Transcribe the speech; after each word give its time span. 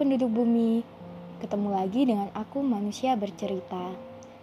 penduduk 0.00 0.32
bumi, 0.32 0.80
ketemu 1.44 1.76
lagi 1.76 2.08
dengan 2.08 2.32
aku 2.32 2.64
manusia 2.64 3.20
bercerita. 3.20 3.92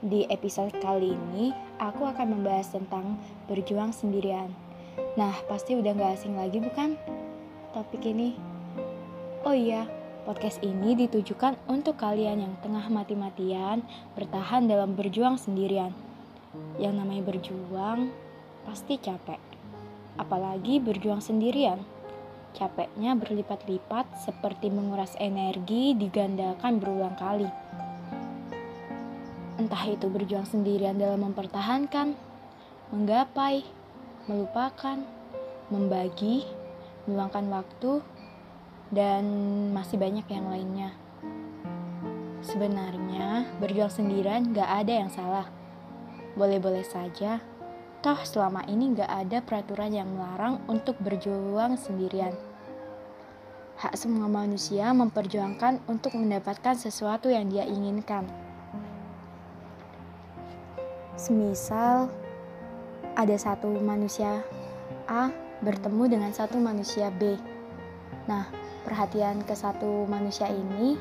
Di 0.00 0.24
episode 0.32 0.72
kali 0.80 1.12
ini, 1.12 1.52
aku 1.76 2.08
akan 2.08 2.40
membahas 2.40 2.72
tentang 2.72 3.20
berjuang 3.52 3.92
sendirian. 3.92 4.48
Nah, 5.20 5.36
pasti 5.52 5.76
udah 5.76 5.92
gak 5.92 6.16
asing 6.16 6.40
lagi 6.40 6.56
bukan? 6.56 6.96
Topik 7.76 8.00
ini. 8.00 8.32
Oh 9.44 9.52
iya, 9.52 9.84
podcast 10.24 10.56
ini 10.64 10.96
ditujukan 10.96 11.60
untuk 11.68 12.00
kalian 12.00 12.48
yang 12.48 12.56
tengah 12.64 12.88
mati-matian 12.88 13.84
bertahan 14.16 14.64
dalam 14.64 14.96
berjuang 14.96 15.36
sendirian. 15.36 15.92
Yang 16.80 16.96
namanya 16.96 17.28
berjuang, 17.28 18.08
pasti 18.64 18.96
capek. 18.96 19.36
Apalagi 20.16 20.80
berjuang 20.80 21.20
sendirian 21.20 21.91
Capeknya 22.52 23.16
berlipat-lipat 23.16 24.12
seperti 24.28 24.68
menguras 24.68 25.16
energi 25.16 25.96
digandakan 25.96 26.76
berulang 26.76 27.16
kali. 27.16 27.48
Entah 29.56 29.84
itu 29.88 30.08
berjuang 30.12 30.44
sendirian 30.44 31.00
dalam 31.00 31.24
mempertahankan, 31.32 32.12
menggapai, 32.92 33.64
melupakan, 34.28 35.00
membagi, 35.72 36.44
meluangkan 37.08 37.48
waktu, 37.48 38.04
dan 38.92 39.24
masih 39.72 39.96
banyak 39.96 40.26
yang 40.28 40.46
lainnya. 40.52 40.90
Sebenarnya, 42.44 43.48
berjuang 43.62 43.88
sendirian 43.88 44.52
gak 44.52 44.84
ada 44.84 44.92
yang 44.92 45.08
salah. 45.08 45.48
Boleh-boleh 46.36 46.84
saja 46.84 47.40
Toh 48.02 48.18
selama 48.26 48.66
ini 48.66 48.98
gak 48.98 49.06
ada 49.06 49.38
peraturan 49.38 49.94
yang 49.94 50.10
melarang 50.10 50.58
untuk 50.66 50.98
berjuang 50.98 51.78
sendirian. 51.78 52.34
Hak 53.78 53.94
semua 53.94 54.26
manusia 54.26 54.90
memperjuangkan 54.90 55.86
untuk 55.86 56.18
mendapatkan 56.18 56.74
sesuatu 56.74 57.30
yang 57.30 57.46
dia 57.46 57.62
inginkan. 57.62 58.26
Semisal 61.14 62.10
ada 63.14 63.36
satu 63.38 63.70
manusia 63.78 64.42
A 65.06 65.30
bertemu 65.62 66.18
dengan 66.18 66.34
satu 66.34 66.58
manusia 66.58 67.06
B. 67.14 67.38
Nah, 68.26 68.50
perhatian 68.82 69.46
ke 69.46 69.54
satu 69.54 70.10
manusia 70.10 70.50
ini 70.50 70.98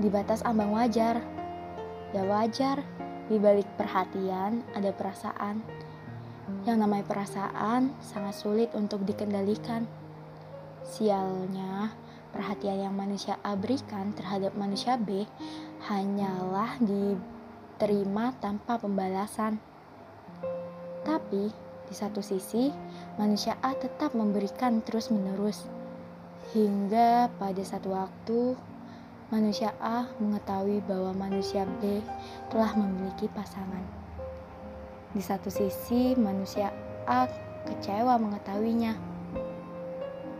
di 0.00 0.08
batas 0.08 0.40
ambang 0.48 0.72
wajar. 0.72 1.20
Ya 2.16 2.24
wajar, 2.24 2.80
di 3.28 3.36
balik 3.36 3.68
perhatian 3.76 4.64
ada 4.72 4.96
perasaan 4.96 5.60
yang 6.66 6.78
namanya 6.78 7.06
perasaan 7.06 7.90
sangat 7.98 8.34
sulit 8.38 8.70
untuk 8.74 9.02
dikendalikan. 9.02 9.86
Sialnya, 10.86 11.90
perhatian 12.30 12.86
yang 12.86 12.94
manusia 12.94 13.38
A 13.42 13.58
berikan 13.58 14.14
terhadap 14.14 14.54
manusia 14.54 14.94
B 14.94 15.26
hanyalah 15.90 16.78
diterima 16.78 18.30
tanpa 18.38 18.78
pembalasan. 18.78 19.58
Tapi, 21.02 21.50
di 21.86 21.94
satu 21.94 22.22
sisi, 22.22 22.70
manusia 23.18 23.58
A 23.62 23.74
tetap 23.74 24.14
memberikan 24.14 24.82
terus-menerus. 24.82 25.66
Hingga 26.54 27.30
pada 27.42 27.62
satu 27.66 27.90
waktu, 27.94 28.54
manusia 29.34 29.74
A 29.82 30.06
mengetahui 30.22 30.82
bahwa 30.86 31.10
manusia 31.26 31.66
B 31.82 31.98
telah 32.50 32.70
memiliki 32.78 33.26
pasangan. 33.34 34.05
Di 35.14 35.22
satu 35.22 35.52
sisi, 35.52 36.16
manusia 36.18 36.72
A 37.06 37.30
kecewa 37.66 38.18
mengetahuinya. 38.18 38.94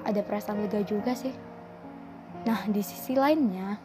Ada 0.06 0.22
perasaan 0.22 0.62
lega 0.62 0.82
juga 0.86 1.14
sih. 1.14 1.34
Nah, 2.46 2.62
di 2.70 2.78
sisi 2.78 3.18
lainnya, 3.18 3.78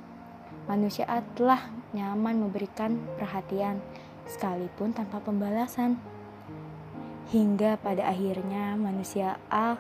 manusia 0.70 1.10
A 1.10 1.26
telah 1.34 1.66
nyaman 1.98 2.46
memberikan 2.46 2.98
perhatian, 3.18 3.82
sekalipun 4.30 4.94
tanpa 4.94 5.18
pembalasan. 5.18 5.98
Hingga 7.34 7.80
pada 7.82 8.12
akhirnya 8.12 8.76
manusia 8.76 9.42
A 9.50 9.80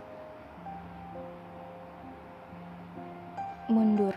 mundur. 3.70 4.16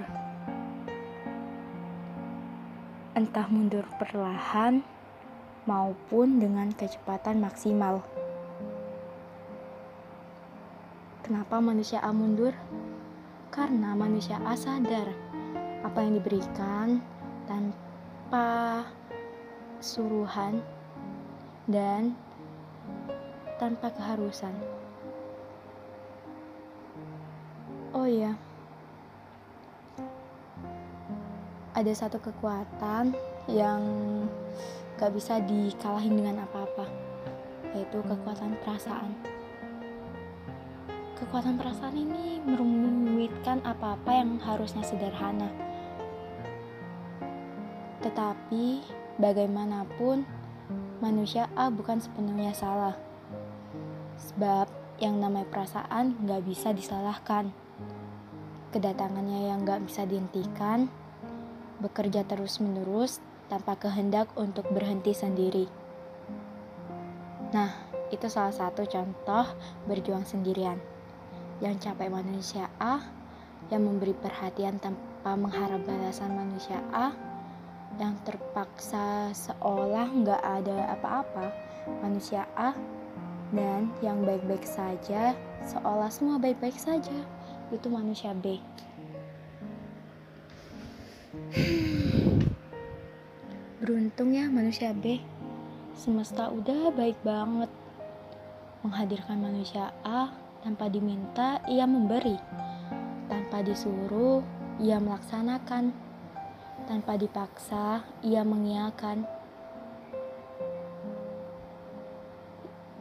Entah 3.15 3.47
mundur 3.47 3.87
perlahan 4.01 4.94
maupun 5.65 6.41
dengan 6.41 6.73
kecepatan 6.73 7.41
maksimal. 7.41 8.05
Kenapa 11.25 11.57
manusia 11.61 12.05
A 12.05 12.13
mundur? 12.13 12.53
Karena 13.49 13.97
manusia 13.97 14.37
A 14.45 14.53
sadar 14.57 15.09
apa 15.85 15.99
yang 16.05 16.21
diberikan 16.21 17.01
tanpa 17.49 18.85
suruhan 19.81 20.61
dan 21.69 22.13
tanpa 23.57 23.89
keharusan. 23.93 24.53
Oh 27.95 28.05
iya, 28.05 28.37
ada 31.75 31.93
satu 31.95 32.23
kekuatan 32.23 33.34
yang 33.51 33.83
gak 34.97 35.13
bisa 35.13 35.43
dikalahin 35.43 36.17
dengan 36.17 36.47
apa-apa 36.49 36.87
yaitu 37.75 37.99
kekuatan 38.07 38.55
perasaan. 38.63 39.11
Kekuatan 41.19 41.59
perasaan 41.59 41.97
ini 41.99 42.39
merumitkan 42.47 43.59
apa-apa 43.67 44.11
yang 44.15 44.39
harusnya 44.39 44.87
sederhana. 44.87 45.51
Tetapi 48.07 48.87
bagaimanapun 49.19 50.23
manusia 51.03 51.51
A 51.59 51.67
bukan 51.75 51.99
sepenuhnya 51.99 52.55
salah. 52.55 52.95
Sebab 54.23 54.71
yang 55.03 55.19
namanya 55.19 55.51
perasaan 55.51 56.15
gak 56.23 56.47
bisa 56.47 56.71
disalahkan. 56.71 57.51
Kedatangannya 58.71 59.51
yang 59.51 59.67
gak 59.67 59.83
bisa 59.83 60.07
dihentikan 60.07 60.87
bekerja 61.83 62.23
terus-menerus 62.23 63.19
tanpa 63.49 63.77
kehendak 63.77 64.31
untuk 64.35 64.67
berhenti 64.73 65.13
sendiri. 65.13 65.67
Nah, 67.55 67.71
itu 68.11 68.27
salah 68.27 68.55
satu 68.55 68.83
contoh 68.87 69.47
berjuang 69.87 70.27
sendirian. 70.27 70.79
Yang 71.63 71.89
capek 71.91 72.11
manusia 72.11 72.67
A, 72.83 72.99
yang 73.71 73.87
memberi 73.87 74.13
perhatian 74.13 74.83
tanpa 74.83 75.39
mengharap 75.39 75.81
balasan 75.87 76.35
manusia 76.35 76.83
A, 76.91 77.15
yang 77.99 78.19
terpaksa 78.27 79.31
seolah 79.31 80.11
nggak 80.11 80.43
ada 80.43 80.99
apa-apa 80.99 81.55
manusia 82.03 82.43
A, 82.59 82.75
dan 83.55 83.95
yang 84.03 84.27
baik-baik 84.27 84.67
saja 84.67 85.39
seolah 85.63 86.11
semua 86.11 86.43
baik-baik 86.43 86.75
saja 86.75 87.15
itu 87.71 87.87
manusia 87.87 88.35
B. 88.35 88.59
Beruntung 93.85 94.33
ya 94.33 94.49
manusia 94.49 94.97
B. 94.97 95.21
Semesta 95.93 96.49
udah 96.49 96.89
baik 96.89 97.21
banget. 97.21 97.69
Menghadirkan 98.81 99.37
manusia 99.37 99.93
A 100.01 100.33
tanpa 100.65 100.89
diminta, 100.89 101.61
ia 101.69 101.85
memberi. 101.85 102.41
Tanpa 103.29 103.61
disuruh, 103.61 104.41
ia 104.81 104.97
melaksanakan. 104.97 105.93
Tanpa 106.89 107.21
dipaksa, 107.21 108.09
ia 108.25 108.41
mengiakan. 108.41 109.29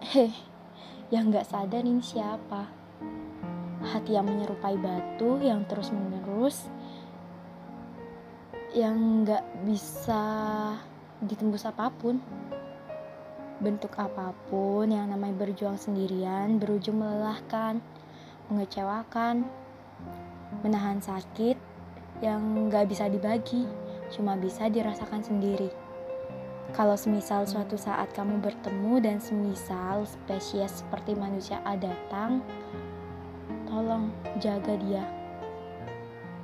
Heh, 0.04 0.36
yang 1.16 1.32
gak 1.32 1.48
sadar 1.48 1.88
ini 1.88 2.04
siapa? 2.04 2.68
Hati 3.88 4.19
yang 4.19 4.28
menyerupai 4.28 4.75
batu 4.75 5.40
yang 5.40 5.63
terus-menerus 5.63 6.68
yang 8.74 9.22
nggak 9.22 9.46
bisa 9.70 10.25
ditembus 11.22 11.70
apa 11.70 11.94
pun. 11.94 12.18
Bentuk 13.62 13.94
apa 14.02 14.34
pun 14.50 14.90
yang 14.90 15.14
namanya 15.14 15.46
berjuang 15.46 15.78
sendirian 15.78 16.58
berujung 16.58 17.00
melelahkan 17.00 17.80
mengecewakan 18.52 19.48
menahan 20.66 21.00
sakit 21.00 21.56
yang 22.20 22.68
nggak 22.68 22.92
bisa 22.92 23.08
dibagi 23.08 23.64
cuma 24.12 24.36
bisa 24.36 24.68
dirasakan 24.68 25.22
sendiri. 25.22 25.69
Kalau 26.74 26.98
semisal 26.98 27.46
suatu 27.46 27.78
saat 27.78 28.10
kamu 28.18 28.42
bertemu 28.42 28.94
dan 29.06 29.18
semisal 29.22 30.10
spesies 30.10 30.81
seperti 30.81 31.14
manusia 31.14 31.62
A 31.62 31.78
datang 31.78 32.42
tolong 33.69 34.10
jaga 34.42 34.74
dia 34.81 35.23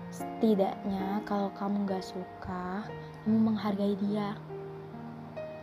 Setidaknya 0.09 1.21
kalau 1.23 1.53
kamu 1.53 1.85
gak 1.85 2.01
suka, 2.01 2.85
kamu 3.23 3.37
menghargai 3.53 3.93
dia. 3.97 4.33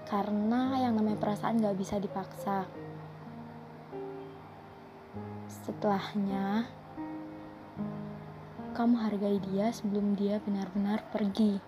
Karena 0.07 0.79
yang 0.79 0.95
namanya 0.95 1.19
perasaan 1.19 1.59
gak 1.59 1.75
bisa 1.75 1.99
dipaksa. 1.99 2.71
Setelahnya, 5.67 6.71
kamu 8.77 8.95
hargai 9.03 9.41
dia 9.51 9.75
sebelum 9.75 10.15
dia 10.15 10.39
benar-benar 10.45 11.03
pergi. 11.11 11.59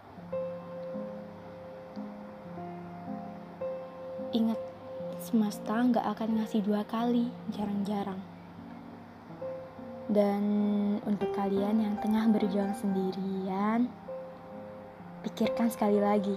Ingat, 4.29 4.61
semesta 5.19 5.73
nggak 5.73 6.05
akan 6.05 6.31
ngasih 6.39 6.61
dua 6.61 6.85
kali, 6.85 7.33
jarang-jarang. 7.57 8.38
Dan 10.09 10.43
untuk 11.05 11.31
kalian 11.37 11.85
yang 11.85 11.95
tengah 12.01 12.25
berjuang 12.33 12.73
sendirian, 12.75 13.93
pikirkan 15.21 15.69
sekali 15.69 16.01
lagi. 16.01 16.37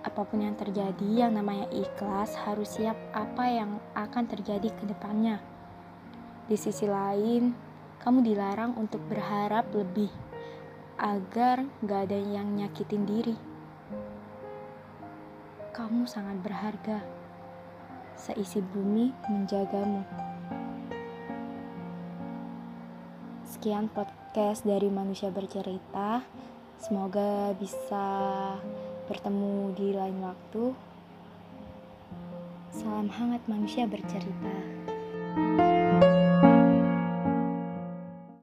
Apa 0.00 0.24
pun 0.24 0.40
yang 0.40 0.56
terjadi, 0.56 1.28
yang 1.28 1.36
namanya 1.36 1.68
ikhlas 1.68 2.32
harus 2.48 2.72
siap 2.72 2.96
apa 3.12 3.44
yang 3.46 3.76
akan 3.92 4.24
terjadi 4.24 4.72
ke 4.72 4.88
depannya. 4.88 5.44
Di 6.48 6.56
sisi 6.56 6.88
lain, 6.88 7.52
kamu 8.00 8.24
dilarang 8.24 8.80
untuk 8.80 9.04
berharap 9.06 9.68
lebih 9.76 10.08
agar 10.96 11.68
gak 11.84 12.08
ada 12.08 12.16
yang 12.16 12.48
nyakitin 12.56 13.04
diri 13.04 13.36
kamu 15.80 16.04
sangat 16.04 16.36
berharga. 16.44 17.00
Seisi 18.12 18.60
bumi 18.60 19.16
menjagamu. 19.32 20.29
sekian 23.60 23.92
podcast 23.92 24.64
dari 24.64 24.88
Manusia 24.88 25.28
Bercerita. 25.28 26.24
Semoga 26.80 27.52
bisa 27.60 28.08
bertemu 29.04 29.76
di 29.76 29.92
lain 29.92 30.16
waktu. 30.24 30.72
Salam 32.72 33.12
hangat 33.12 33.44
manusia 33.44 33.84
bercerita. 33.84 34.56
thank 35.36 36.04
you 36.04 36.09